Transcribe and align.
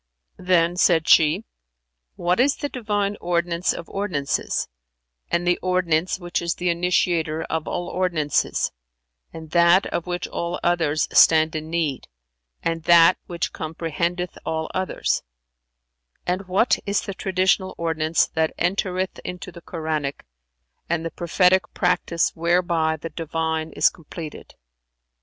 '"Then 0.37 0.77
said 0.77 1.07
she, 1.07 1.45
"What 2.15 2.39
is 2.39 2.55
the 2.55 2.69
Divine 2.69 3.17
ordinance 3.21 3.71
of 3.71 3.87
ordinances 3.87 4.67
and 5.29 5.45
the 5.45 5.59
ordinance 5.61 6.17
which 6.17 6.41
is 6.41 6.55
the 6.55 6.71
initiator 6.71 7.43
of 7.51 7.67
all 7.67 7.87
ordinances 7.87 8.71
and 9.31 9.51
that 9.51 9.85
of 9.85 10.07
which 10.07 10.27
all 10.27 10.59
others 10.63 11.07
stand 11.13 11.55
in 11.55 11.69
need 11.69 12.07
and 12.63 12.81
that 12.85 13.19
which 13.27 13.53
comprehendeth 13.53 14.39
all 14.43 14.71
others; 14.73 15.21
and 16.25 16.47
what 16.47 16.79
is 16.87 17.01
the 17.01 17.13
traditional 17.13 17.75
ordinance 17.77 18.25
that 18.25 18.55
entereth 18.57 19.19
into 19.23 19.51
the 19.51 19.61
Koranic, 19.61 20.25
and 20.89 21.05
the 21.05 21.11
prophetic 21.11 21.71
practice 21.75 22.31
whereby 22.35 22.97
the 22.97 23.11
Divine 23.11 23.69
is 23.73 23.91
completed?" 23.91 24.55